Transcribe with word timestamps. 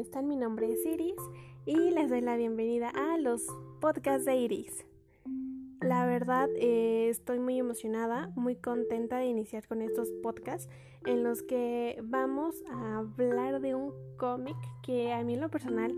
están? 0.00 0.28
Mi 0.28 0.36
nombre 0.36 0.72
es 0.72 0.86
Iris 0.86 1.16
y 1.66 1.76
les 1.90 2.08
doy 2.08 2.20
la 2.20 2.36
bienvenida 2.36 2.90
a 2.90 3.18
los 3.18 3.44
podcasts 3.80 4.24
de 4.24 4.36
Iris. 4.36 4.86
La 5.80 6.06
verdad 6.06 6.48
eh, 6.56 7.08
estoy 7.08 7.40
muy 7.40 7.58
emocionada, 7.58 8.30
muy 8.36 8.54
contenta 8.54 9.18
de 9.18 9.26
iniciar 9.26 9.66
con 9.66 9.82
estos 9.82 10.12
podcasts 10.22 10.68
en 11.04 11.24
los 11.24 11.42
que 11.42 12.00
vamos 12.04 12.62
a 12.70 12.98
hablar 12.98 13.60
de 13.60 13.74
un 13.74 13.92
cómic 14.16 14.56
que 14.82 15.12
a 15.12 15.22
mí 15.24 15.34
en 15.34 15.40
lo 15.40 15.50
personal 15.50 15.94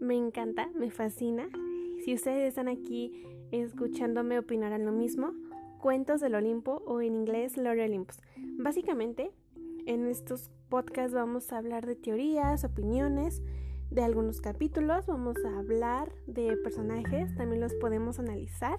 me 0.00 0.16
encanta, 0.16 0.70
me 0.74 0.90
fascina. 0.90 1.48
Si 2.04 2.14
ustedes 2.14 2.48
están 2.48 2.68
aquí 2.68 3.26
escuchándome 3.50 4.38
opinarán 4.38 4.86
lo 4.86 4.92
mismo. 4.92 5.34
Cuentos 5.78 6.20
del 6.20 6.36
Olimpo 6.36 6.82
o 6.86 7.00
en 7.02 7.16
inglés 7.16 7.56
Lore 7.56 7.84
Olympus. 7.84 8.16
Básicamente 8.36 9.32
en 9.86 10.06
estos 10.06 10.50
podcasts 10.68 11.14
vamos 11.14 11.52
a 11.52 11.58
hablar 11.58 11.86
de 11.86 11.96
teorías, 11.96 12.64
opiniones, 12.64 13.42
de 13.90 14.02
algunos 14.02 14.40
capítulos, 14.40 15.06
vamos 15.06 15.36
a 15.44 15.58
hablar 15.58 16.12
de 16.26 16.56
personajes, 16.56 17.34
también 17.34 17.60
los 17.60 17.74
podemos 17.74 18.18
analizar. 18.18 18.78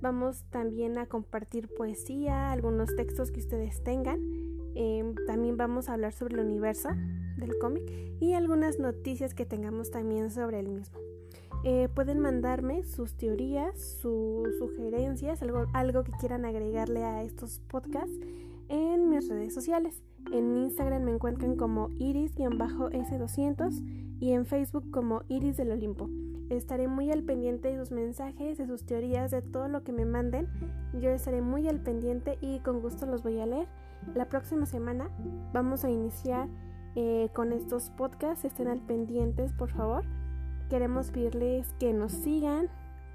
Vamos 0.00 0.44
también 0.50 0.98
a 0.98 1.06
compartir 1.06 1.68
poesía, 1.74 2.52
algunos 2.52 2.94
textos 2.94 3.30
que 3.32 3.40
ustedes 3.40 3.82
tengan. 3.82 4.20
Em, 4.74 5.14
también 5.26 5.56
vamos 5.56 5.88
a 5.88 5.94
hablar 5.94 6.12
sobre 6.12 6.34
el 6.34 6.46
universo 6.46 6.90
del 7.36 7.58
cómic 7.58 7.90
y 8.20 8.34
algunas 8.34 8.78
noticias 8.78 9.34
que 9.34 9.46
tengamos 9.46 9.90
también 9.90 10.30
sobre 10.30 10.60
el 10.60 10.68
mismo. 10.68 10.98
Eh, 11.64 11.88
pueden 11.94 12.18
mandarme 12.18 12.84
sus 12.84 13.14
teorías, 13.14 13.80
sus 13.80 14.58
sugerencias, 14.58 15.40
algo, 15.42 15.66
algo 15.72 16.04
que 16.04 16.12
quieran 16.12 16.44
agregarle 16.44 17.02
a 17.02 17.22
estos 17.22 17.60
podcasts 17.60 18.18
mis 19.04 19.28
redes 19.28 19.54
sociales. 19.54 20.02
En 20.32 20.56
Instagram 20.56 21.02
me 21.04 21.12
encuentran 21.12 21.56
como 21.56 21.90
iris-s200 21.98 23.82
y 24.20 24.32
en 24.32 24.46
Facebook 24.46 24.90
como 24.90 25.22
Iris 25.28 25.56
del 25.56 25.72
Olimpo. 25.72 26.08
Estaré 26.50 26.88
muy 26.88 27.10
al 27.10 27.22
pendiente 27.22 27.68
de 27.68 27.78
sus 27.78 27.90
mensajes, 27.90 28.58
de 28.58 28.66
sus 28.66 28.84
teorías, 28.84 29.30
de 29.30 29.42
todo 29.42 29.68
lo 29.68 29.82
que 29.82 29.92
me 29.92 30.04
manden. 30.04 30.48
Yo 30.98 31.10
estaré 31.10 31.40
muy 31.42 31.68
al 31.68 31.80
pendiente 31.80 32.38
y 32.40 32.60
con 32.60 32.80
gusto 32.80 33.06
los 33.06 33.22
voy 33.22 33.40
a 33.40 33.46
leer. 33.46 33.68
La 34.14 34.28
próxima 34.28 34.66
semana 34.66 35.10
vamos 35.52 35.84
a 35.84 35.90
iniciar 35.90 36.48
eh, 36.96 37.28
con 37.34 37.52
estos 37.52 37.90
podcasts. 37.90 38.44
Estén 38.44 38.68
al 38.68 38.80
pendientes, 38.80 39.52
por 39.52 39.70
favor. 39.70 40.04
Queremos 40.68 41.10
pedirles 41.10 41.72
que 41.78 41.92
nos 41.92 42.12
sigan, 42.12 42.68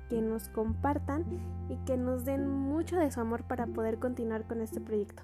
que 0.10 0.22
nos 0.22 0.50
compartan 0.50 1.26
y 1.70 1.78
que 1.86 1.98
nos 1.98 2.26
den 2.26 2.48
mucho 2.48 2.98
de 2.98 3.12
su 3.12 3.20
amor 3.20 3.44
para 3.48 3.68
poder 3.68 4.00
continuar 4.00 4.48
con 4.48 4.62
este 4.62 4.82
proyecto. 4.82 5.24